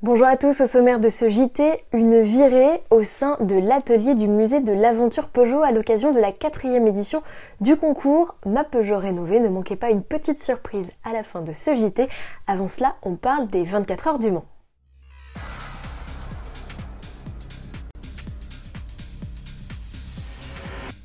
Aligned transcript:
Bonjour 0.00 0.28
à 0.28 0.36
tous, 0.36 0.60
au 0.60 0.66
sommaire 0.68 1.00
de 1.00 1.08
ce 1.08 1.28
JT, 1.28 1.72
une 1.92 2.20
virée 2.20 2.84
au 2.92 3.02
sein 3.02 3.36
de 3.40 3.56
l'atelier 3.56 4.14
du 4.14 4.28
musée 4.28 4.60
de 4.60 4.72
l'aventure 4.72 5.26
Peugeot 5.26 5.64
à 5.64 5.72
l'occasion 5.72 6.12
de 6.12 6.20
la 6.20 6.30
quatrième 6.30 6.86
édition 6.86 7.20
du 7.60 7.74
concours 7.74 8.36
Ma 8.46 8.62
Peugeot 8.62 8.98
rénovée. 8.98 9.40
Ne 9.40 9.48
manquez 9.48 9.74
pas 9.74 9.90
une 9.90 10.04
petite 10.04 10.40
surprise 10.40 10.92
à 11.02 11.12
la 11.12 11.24
fin 11.24 11.40
de 11.40 11.52
ce 11.52 11.74
JT. 11.74 12.06
Avant 12.46 12.68
cela, 12.68 12.94
on 13.02 13.16
parle 13.16 13.48
des 13.48 13.64
24 13.64 14.06
heures 14.06 14.18
du 14.20 14.30
Mans. 14.30 14.44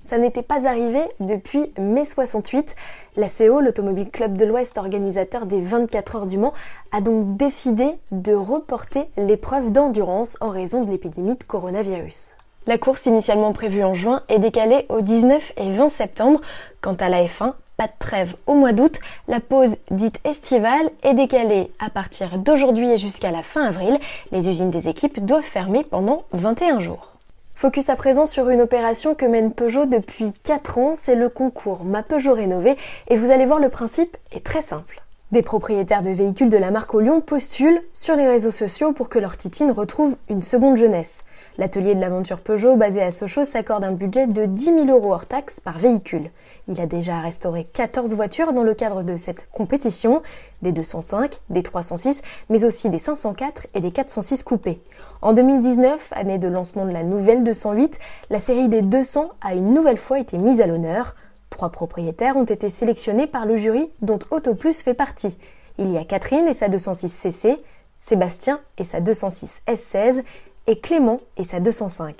Ça 0.04 0.18
n'était 0.18 0.44
pas 0.44 0.68
arrivé 0.68 1.00
depuis 1.22 1.72
mai 1.78 2.04
68. 2.04 2.76
La 3.16 3.28
CO, 3.28 3.62
l'Automobile 3.62 4.10
Club 4.10 4.36
de 4.36 4.44
l'Ouest, 4.44 4.78
organisateur 4.78 5.46
des 5.46 5.62
24 5.62 6.16
heures 6.18 6.26
du 6.26 6.38
Mans, 6.38 6.54
a 6.92 7.00
donc 7.00 7.38
décidé 7.38 7.88
de 8.12 8.34
reporter 8.34 9.08
l'épreuve 9.16 9.72
d'endurance 9.72 10.38
en 10.42 10.50
raison 10.50 10.84
de 10.84 10.92
l'épidémie 10.92 11.38
de 11.38 11.44
coronavirus. 11.44 12.36
La 12.68 12.78
course 12.78 13.06
initialement 13.06 13.54
prévue 13.54 13.84
en 13.84 13.94
juin 13.94 14.24
est 14.28 14.40
décalée 14.40 14.86
au 14.90 15.02
19 15.02 15.54
et 15.58 15.72
20 15.72 15.90
septembre. 15.90 16.42
Quant 16.82 16.96
à 16.96 17.08
la 17.08 17.24
F1, 17.24 17.54
pas 17.78 17.88
de 17.88 17.94
trêve 17.98 18.36
au 18.46 18.56
mois 18.56 18.74
d'août, 18.74 19.00
la 19.30 19.40
pause 19.40 19.78
dite 19.90 20.20
estivale 20.26 20.90
est 21.04 21.14
décalée 21.14 21.72
à 21.80 21.90
partir 21.90 22.38
d'aujourd'hui 22.38 22.92
et 22.92 22.98
jusqu'à 22.98 23.32
la 23.32 23.42
fin 23.42 23.66
avril. 23.66 23.98
Les 24.32 24.50
usines 24.50 24.72
des 24.72 24.90
équipes 24.90 25.26
doivent 25.26 25.44
fermer 25.44 25.84
pendant 25.84 26.24
21 26.34 26.82
jours. 26.82 27.13
Focus 27.56 27.90
à 27.90 27.96
présent 27.96 28.26
sur 28.26 28.50
une 28.50 28.62
opération 28.62 29.16
que 29.16 29.26
mène 29.26 29.54
Peugeot 29.54 29.86
depuis 29.86 30.34
4 30.44 30.78
ans, 30.80 30.96
c'est 30.96 31.16
le 31.16 31.30
concours 31.30 31.86
Ma 31.86 32.04
Peugeot 32.04 32.34
Rénové 32.34 32.76
et 33.08 33.16
vous 33.16 33.32
allez 33.32 33.46
voir 33.46 33.60
le 33.60 33.70
principe 33.70 34.18
est 34.34 34.44
très 34.44 34.62
simple. 34.62 35.02
Des 35.32 35.44
propriétaires 35.44 36.02
de 36.02 36.10
véhicules 36.10 36.50
de 36.50 36.58
la 36.58 36.72
marque 36.72 36.94
au 36.94 37.00
Lyon 37.00 37.22
postulent 37.22 37.82
sur 37.94 38.16
les 38.16 38.28
réseaux 38.28 38.52
sociaux 38.52 38.92
pour 38.92 39.08
que 39.08 39.18
leur 39.18 39.38
titine 39.38 39.72
retrouve 39.72 40.16
une 40.30 40.42
seconde 40.42 40.78
jeunesse. 40.78 41.24
L'atelier 41.60 41.94
de 41.94 42.02
l'aventure 42.02 42.40
Peugeot 42.40 42.76
basé 42.78 43.04
à 43.04 43.12
Sochaux 43.12 43.46
s'accorde 43.46 43.84
un 43.84 43.92
budget 43.92 44.26
de 44.26 44.46
10 44.46 44.66
000 44.66 44.86
euros 44.88 45.14
hors 45.14 45.28
taxes 45.28 45.60
par 45.60 45.78
véhicule. 45.78 46.32
Il 46.68 46.82
a 46.82 46.88
déjà 46.88 47.20
restauré 47.20 47.68
14 47.72 48.16
voitures 48.16 48.54
dans 48.54 48.64
le 48.64 48.74
cadre 48.74 49.04
de 49.04 49.18
cette 49.18 49.48
compétition, 49.52 50.24
des 50.64 50.72
205, 50.72 51.42
des 51.52 51.62
306, 51.62 52.24
mais 52.50 52.66
aussi 52.66 52.90
des 52.90 52.98
504 52.98 53.68
et 53.76 53.82
des 53.82 53.92
406 53.92 54.42
coupés. 54.42 54.82
En 55.22 55.34
2019, 55.34 56.12
année 56.16 56.40
de 56.40 56.48
lancement 56.48 56.86
de 56.86 56.92
la 56.92 57.04
nouvelle 57.04 57.44
208, 57.44 58.00
la 58.32 58.40
série 58.40 58.68
des 58.68 58.82
200 58.82 59.30
a 59.42 59.54
une 59.54 59.76
nouvelle 59.76 59.98
fois 59.98 60.20
été 60.20 60.40
mise 60.40 60.60
à 60.60 60.66
l'honneur. 60.66 61.16
Trois 61.52 61.70
propriétaires 61.70 62.36
ont 62.36 62.46
été 62.46 62.70
sélectionnés 62.70 63.28
par 63.28 63.46
le 63.46 63.58
jury 63.58 63.92
dont 64.02 64.20
Autoplus 64.32 64.74
fait 64.74 64.96
partie. 64.96 65.38
Il 65.78 65.92
y 65.92 66.00
a 66.00 66.04
Catherine 66.04 66.48
et 66.48 66.54
sa 66.54 66.68
206 66.68 67.10
CC, 67.10 67.58
Sébastien 68.00 68.60
et 68.80 68.84
sa 68.84 69.02
206 69.02 69.62
S16 69.68 70.24
et 70.68 70.80
Clément 70.80 71.20
et 71.38 71.44
sa 71.44 71.60
205. 71.60 72.16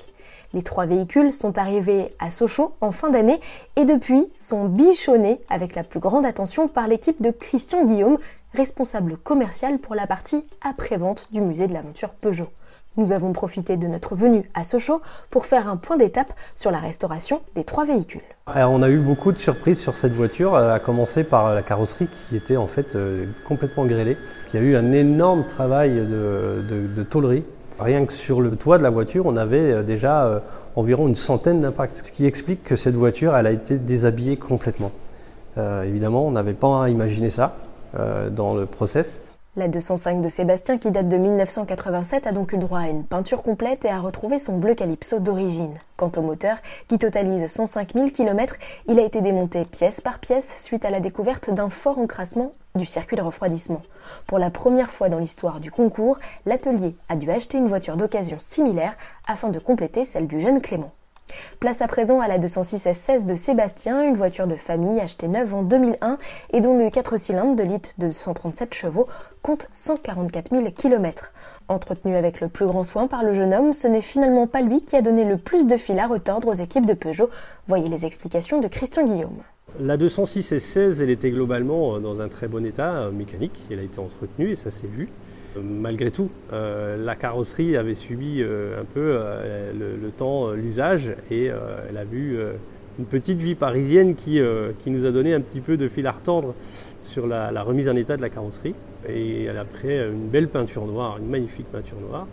Les 0.54 0.62
trois 0.62 0.86
véhicules 0.86 1.32
sont 1.32 1.58
arrivés 1.58 2.14
à 2.20 2.30
Sochaux 2.30 2.74
en 2.80 2.92
fin 2.92 3.10
d'année 3.10 3.40
et 3.74 3.84
depuis 3.84 4.26
sont 4.36 4.66
bichonnés 4.66 5.40
avec 5.50 5.74
la 5.74 5.82
plus 5.82 5.98
grande 5.98 6.24
attention 6.24 6.68
par 6.68 6.86
l'équipe 6.86 7.20
de 7.20 7.32
Christian 7.32 7.84
Guillaume, 7.84 8.18
responsable 8.54 9.16
commercial 9.16 9.78
pour 9.78 9.96
la 9.96 10.06
partie 10.06 10.44
après-vente 10.62 11.26
du 11.32 11.40
musée 11.40 11.66
de 11.66 11.72
l'aventure 11.72 12.10
Peugeot. 12.10 12.48
Nous 12.96 13.10
avons 13.10 13.32
profité 13.32 13.76
de 13.76 13.88
notre 13.88 14.14
venue 14.14 14.48
à 14.54 14.62
Sochaux 14.62 15.02
pour 15.28 15.46
faire 15.46 15.66
un 15.66 15.76
point 15.76 15.96
d'étape 15.96 16.32
sur 16.54 16.70
la 16.70 16.78
restauration 16.78 17.40
des 17.56 17.64
trois 17.64 17.84
véhicules. 17.84 18.22
on 18.46 18.82
a 18.82 18.88
eu 18.88 18.98
beaucoup 18.98 19.32
de 19.32 19.38
surprises 19.38 19.80
sur 19.80 19.96
cette 19.96 20.12
voiture, 20.12 20.54
euh, 20.54 20.72
à 20.72 20.78
commencer 20.78 21.24
par 21.24 21.52
la 21.52 21.62
carrosserie 21.62 22.06
qui 22.06 22.36
était 22.36 22.56
en 22.56 22.68
fait 22.68 22.94
euh, 22.94 23.26
complètement 23.48 23.86
grêlée. 23.86 24.16
Il 24.52 24.60
y 24.60 24.62
a 24.62 24.66
eu 24.66 24.76
un 24.76 24.92
énorme 24.92 25.44
travail 25.48 25.94
de, 25.96 26.62
de 26.68 27.02
tôlerie 27.02 27.42
Rien 27.78 28.06
que 28.06 28.12
sur 28.12 28.40
le 28.40 28.52
toit 28.52 28.78
de 28.78 28.82
la 28.84 28.90
voiture, 28.90 29.26
on 29.26 29.36
avait 29.36 29.72
euh, 29.72 29.82
déjà 29.82 30.26
euh, 30.26 30.38
environ 30.76 31.08
une 31.08 31.16
centaine 31.16 31.60
d'impacts, 31.60 32.04
ce 32.04 32.12
qui 32.12 32.24
explique 32.24 32.62
que 32.62 32.76
cette 32.76 32.94
voiture, 32.94 33.36
elle 33.36 33.46
a 33.46 33.52
été 33.52 33.78
déshabillée 33.78 34.36
complètement. 34.36 34.92
Euh, 35.58 35.82
évidemment, 35.82 36.26
on 36.26 36.30
n'avait 36.30 36.52
pas 36.52 36.88
imaginé 36.88 37.30
ça 37.30 37.56
dans 38.32 38.56
le 38.56 38.66
process. 38.66 39.20
La 39.56 39.68
205 39.68 40.20
de 40.20 40.28
Sébastien, 40.28 40.78
qui 40.78 40.90
date 40.90 41.08
de 41.08 41.16
1987, 41.16 42.26
a 42.26 42.32
donc 42.32 42.52
eu 42.52 42.56
droit 42.56 42.80
à 42.80 42.88
une 42.88 43.04
peinture 43.04 43.40
complète 43.40 43.84
et 43.84 43.88
a 43.88 44.00
retrouvé 44.00 44.40
son 44.40 44.58
bleu 44.58 44.74
calypso 44.74 45.20
d'origine. 45.20 45.78
Quant 45.96 46.10
au 46.16 46.22
moteur, 46.22 46.56
qui 46.88 46.98
totalise 46.98 47.46
105 47.46 47.92
000 47.94 48.10
km, 48.10 48.56
il 48.88 48.98
a 48.98 49.04
été 49.04 49.20
démonté 49.20 49.64
pièce 49.64 50.00
par 50.00 50.18
pièce 50.18 50.56
suite 50.58 50.84
à 50.84 50.90
la 50.90 50.98
découverte 50.98 51.50
d'un 51.50 51.70
fort 51.70 52.00
encrassement 52.00 52.50
du 52.74 52.84
circuit 52.84 53.16
de 53.16 53.22
refroidissement. 53.22 53.82
Pour 54.26 54.40
la 54.40 54.50
première 54.50 54.90
fois 54.90 55.08
dans 55.08 55.20
l'histoire 55.20 55.60
du 55.60 55.70
concours, 55.70 56.18
l'atelier 56.46 56.96
a 57.08 57.14
dû 57.14 57.30
acheter 57.30 57.56
une 57.56 57.68
voiture 57.68 57.96
d'occasion 57.96 58.38
similaire 58.40 58.96
afin 59.28 59.50
de 59.50 59.60
compléter 59.60 60.04
celle 60.04 60.26
du 60.26 60.40
jeune 60.40 60.60
Clément. 60.60 60.90
Place 61.60 61.80
à 61.80 61.88
présent 61.88 62.20
à 62.20 62.28
la 62.28 62.38
206 62.38 62.86
S16 62.86 63.26
de 63.26 63.36
Sébastien, 63.36 64.02
une 64.02 64.16
voiture 64.16 64.46
de 64.46 64.56
famille 64.56 65.00
achetée 65.00 65.28
neuve 65.28 65.54
en 65.54 65.62
2001 65.62 66.18
et 66.52 66.60
dont 66.60 66.76
le 66.76 66.90
4 66.90 67.16
cylindres 67.16 67.56
de 67.56 67.62
litre 67.62 67.90
de 67.98 68.08
137 68.08 68.74
chevaux 68.74 69.06
compte 69.42 69.68
144 69.72 70.50
000 70.50 70.70
km. 70.76 71.32
Entretenu 71.68 72.16
avec 72.16 72.40
le 72.40 72.48
plus 72.48 72.66
grand 72.66 72.84
soin 72.84 73.06
par 73.06 73.22
le 73.22 73.32
jeune 73.32 73.54
homme, 73.54 73.72
ce 73.72 73.88
n'est 73.88 74.02
finalement 74.02 74.46
pas 74.46 74.60
lui 74.60 74.82
qui 74.82 74.96
a 74.96 75.02
donné 75.02 75.24
le 75.24 75.38
plus 75.38 75.66
de 75.66 75.76
fil 75.76 75.98
à 75.98 76.06
retordre 76.06 76.48
aux 76.48 76.54
équipes 76.54 76.86
de 76.86 76.94
Peugeot. 76.94 77.30
Voyez 77.68 77.88
les 77.88 78.04
explications 78.04 78.60
de 78.60 78.68
Christian 78.68 79.06
Guillaume. 79.06 79.42
La 79.80 79.96
206 79.96 80.52
S16, 80.52 81.02
elle 81.02 81.10
était 81.10 81.30
globalement 81.30 81.98
dans 81.98 82.20
un 82.20 82.28
très 82.28 82.46
bon 82.46 82.64
état 82.64 82.94
euh, 82.94 83.10
mécanique. 83.10 83.58
Elle 83.70 83.80
a 83.80 83.82
été 83.82 83.98
entretenue 83.98 84.52
et 84.52 84.56
ça 84.56 84.70
s'est 84.70 84.86
vu. 84.86 85.08
Malgré 85.62 86.10
tout, 86.10 86.30
euh, 86.52 86.96
la 86.96 87.14
carrosserie 87.14 87.76
avait 87.76 87.94
subi 87.94 88.40
euh, 88.40 88.80
un 88.80 88.84
peu 88.84 89.16
euh, 89.16 89.72
le, 89.72 90.10
temps, 90.10 90.50
l'usage, 90.50 91.14
et 91.30 91.44
elle 91.88 91.96
a 91.96 92.04
vu 92.04 92.38
une 92.98 93.04
petite 93.04 93.38
vie 93.38 93.54
parisienne 93.54 94.14
qui, 94.14 94.40
nous 94.86 95.04
a 95.04 95.10
donné 95.10 95.34
un 95.34 95.40
petit 95.40 95.60
peu 95.60 95.76
de 95.76 95.88
fil 95.88 96.06
à 96.06 96.12
retordre 96.12 96.54
sur 97.02 97.26
la, 97.26 97.62
remise 97.62 97.88
en 97.88 97.96
état 97.96 98.16
de 98.16 98.22
la 98.22 98.30
carrosserie. 98.30 98.74
Et 99.08 99.44
elle 99.44 99.58
a 99.58 99.64
pris 99.64 99.96
une 99.96 100.28
belle 100.28 100.48
peinture 100.48 100.86
noire, 100.86 101.18
une 101.18 101.28
magnifique 101.28 101.66
peinture 101.66 101.98
noire. 102.00 102.26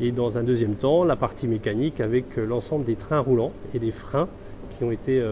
Et 0.00 0.12
dans 0.12 0.38
un 0.38 0.42
deuxième 0.42 0.74
temps, 0.74 1.04
la 1.04 1.16
partie 1.16 1.48
mécanique 1.48 2.00
avec 2.00 2.36
l'ensemble 2.36 2.84
des 2.84 2.94
trains 2.94 3.20
roulants 3.20 3.52
et 3.74 3.78
des 3.78 3.90
freins 3.90 4.28
qui 4.76 4.84
ont 4.84 4.92
été 4.92 5.22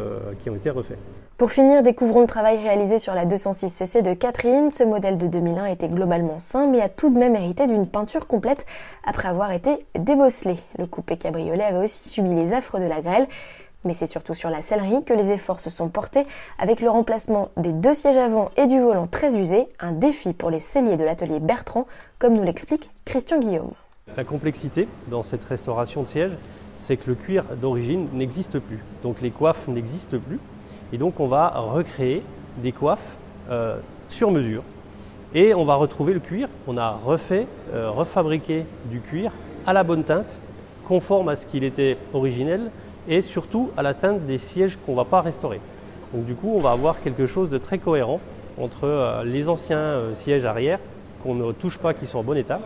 refaits. 0.71 0.99
Pour 1.37 1.53
finir, 1.53 1.83
découvrons 1.83 2.23
le 2.23 2.27
travail 2.27 2.57
réalisé 2.57 2.99
sur 2.99 3.13
la 3.13 3.27
206cc 3.27 4.01
de 4.01 4.15
Catherine. 4.15 4.71
Ce 4.71 4.83
modèle 4.83 5.19
de 5.19 5.27
2001 5.27 5.67
était 5.67 5.89
globalement 5.89 6.39
sain, 6.39 6.67
mais 6.67 6.81
a 6.81 6.89
tout 6.89 7.11
de 7.11 7.19
même 7.19 7.37
hérité 7.37 7.67
d'une 7.67 7.87
peinture 7.87 8.27
complète 8.27 8.65
après 9.05 9.29
avoir 9.29 9.53
été 9.53 9.85
débosselé. 9.99 10.57
Le 10.79 10.87
coupé 10.87 11.19
cabriolet 11.19 11.63
avait 11.63 11.85
aussi 11.85 12.09
subi 12.09 12.35
les 12.35 12.55
affres 12.55 12.79
de 12.79 12.87
la 12.87 13.03
grêle. 13.03 13.27
Mais 13.85 13.93
c'est 13.93 14.07
surtout 14.07 14.33
sur 14.33 14.49
la 14.49 14.63
sellerie 14.63 15.05
que 15.05 15.13
les 15.13 15.31
efforts 15.31 15.61
se 15.61 15.69
sont 15.69 15.91
portés 15.91 16.27
avec 16.59 16.81
le 16.81 16.89
remplacement 16.89 17.51
des 17.59 17.73
deux 17.73 17.93
sièges 17.93 18.17
avant 18.17 18.51
et 18.57 18.67
du 18.67 18.81
volant 18.81 19.07
très 19.07 19.37
usé, 19.37 19.69
un 19.79 19.93
défi 19.93 20.33
pour 20.33 20.49
les 20.49 20.61
celliers 20.61 20.97
de 20.97 21.05
l'atelier 21.05 21.39
Bertrand, 21.39 21.87
comme 22.19 22.33
nous 22.33 22.45
l'explique 22.45 22.91
Christian 23.05 23.41
Guillaume. 23.41 23.73
La 24.17 24.25
complexité 24.25 24.89
dans 25.09 25.23
cette 25.23 25.45
restauration 25.45 26.03
de 26.03 26.09
sièges, 26.09 26.37
c'est 26.79 26.97
que 26.97 27.11
le 27.11 27.15
cuir 27.15 27.45
d'origine 27.61 28.09
n'existe 28.15 28.59
plus. 28.59 28.83
Donc 29.03 29.21
les 29.21 29.31
coiffes 29.31 29.69
n'existent 29.69 30.19
plus. 30.19 30.39
Et 30.93 30.99
donc 30.99 31.21
on 31.21 31.27
va 31.27 31.49
recréer 31.49 32.23
des 32.59 32.73
coiffes 32.73 33.19
euh, 33.51 33.79
sur 34.09 34.31
mesure. 34.31 34.63
Et 35.35 35.55
on 35.55 35.65
va 35.65 35.75
retrouver 35.75 36.15
le 36.15 36.21
cuir. 36.21 36.49
On 36.67 36.77
a 36.77 36.91
refait, 36.91 37.47
euh, 37.75 37.91
refabriqué 37.91 38.65
du 38.87 39.01
cuir 39.01 39.33
à 39.67 39.73
la 39.73 39.83
bonne 39.83 40.05
teinte, 40.05 40.39
conforme 40.87 41.29
à 41.29 41.37
ce 41.37 41.47
qu'il 41.47 41.65
était 41.65 41.99
originel, 42.15 42.71
et 43.09 43.23
surtout 43.23 43.71
à 43.77 43.83
la 43.83 43.95
teinte 43.95 44.25
des 44.27 44.39
sièges 44.39 44.79
qu'on 44.85 44.93
ne 44.93 44.97
va 44.97 45.05
pas 45.05 45.21
restaurer. 45.21 45.61
Donc 46.15 46.25
du 46.25 46.35
coup, 46.35 46.53
on 46.55 46.61
va 46.61 46.71
avoir 46.71 47.01
quelque 47.01 47.27
chose 47.27 47.51
de 47.51 47.59
très 47.59 47.79
cohérent 47.79 48.21
entre 48.59 48.85
euh, 48.85 49.25
les 49.25 49.49
anciens 49.49 50.15
sièges 50.15 50.45
arrière 50.45 50.79
qu'on 51.23 51.35
ne 51.35 51.53
touche 51.53 51.79
pas, 51.79 51.95
qui 51.95 52.07
sont 52.07 52.19
en 52.19 52.23
bon 52.23 52.37
état, 52.37 52.61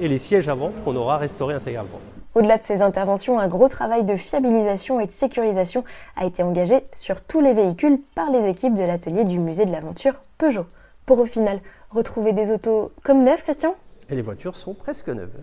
et 0.00 0.08
les 0.08 0.18
sièges 0.18 0.48
avant 0.48 0.72
qu'on 0.84 0.96
aura 0.96 1.16
restaurés 1.16 1.54
intégralement. 1.54 2.00
Au-delà 2.34 2.56
de 2.56 2.64
ces 2.64 2.80
interventions, 2.80 3.38
un 3.38 3.48
gros 3.48 3.68
travail 3.68 4.04
de 4.04 4.16
fiabilisation 4.16 5.00
et 5.00 5.06
de 5.06 5.12
sécurisation 5.12 5.84
a 6.16 6.24
été 6.24 6.42
engagé 6.42 6.80
sur 6.94 7.20
tous 7.20 7.40
les 7.40 7.52
véhicules 7.52 8.00
par 8.14 8.30
les 8.30 8.48
équipes 8.48 8.74
de 8.74 8.82
l'atelier 8.82 9.24
du 9.24 9.38
musée 9.38 9.66
de 9.66 9.72
l'aventure 9.72 10.14
Peugeot. 10.38 10.64
Pour 11.04 11.18
au 11.18 11.26
final 11.26 11.60
retrouver 11.90 12.32
des 12.32 12.50
autos 12.50 12.90
comme 13.02 13.22
neuves, 13.22 13.42
Christian? 13.42 13.74
Et 14.08 14.14
les 14.14 14.22
voitures 14.22 14.56
sont 14.56 14.72
presque 14.72 15.08
neuves. 15.08 15.36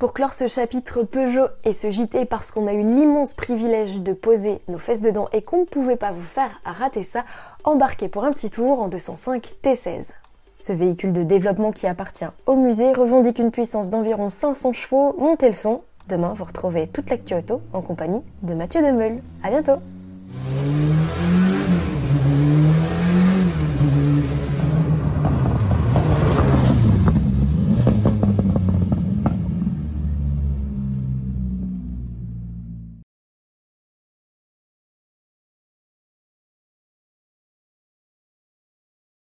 Pour 0.00 0.12
clore 0.12 0.32
ce 0.32 0.48
chapitre 0.48 1.04
Peugeot 1.04 1.46
et 1.64 1.72
ce 1.72 1.88
JT, 1.88 2.24
parce 2.24 2.50
qu'on 2.50 2.66
a 2.66 2.72
eu 2.72 2.82
l'immense 2.82 3.34
privilège 3.34 4.00
de 4.00 4.12
poser 4.12 4.58
nos 4.66 4.78
fesses 4.78 5.02
dedans 5.02 5.28
et 5.32 5.42
qu'on 5.42 5.60
ne 5.60 5.64
pouvait 5.64 5.94
pas 5.94 6.10
vous 6.10 6.24
faire 6.24 6.60
rater 6.64 7.04
ça, 7.04 7.24
embarquez 7.62 8.08
pour 8.08 8.24
un 8.24 8.32
petit 8.32 8.50
tour 8.50 8.82
en 8.82 8.88
205 8.88 9.48
T16. 9.62 10.10
Ce 10.58 10.72
véhicule 10.72 11.12
de 11.12 11.22
développement 11.22 11.72
qui 11.72 11.86
appartient 11.86 12.26
au 12.46 12.56
musée 12.56 12.92
revendique 12.92 13.38
une 13.38 13.50
puissance 13.50 13.90
d'environ 13.90 14.30
500 14.30 14.72
chevaux. 14.72 15.14
Montez 15.18 15.48
le 15.48 15.54
son, 15.54 15.82
Demain, 16.08 16.34
vous 16.34 16.44
retrouvez 16.44 16.88
toute 16.88 17.10
l'actu 17.10 17.34
auto 17.34 17.62
en 17.72 17.80
compagnie 17.80 18.22
de 18.42 18.54
Mathieu 18.54 18.82
Demeul. 18.82 19.22
À 19.42 19.50
bientôt! 19.50 19.80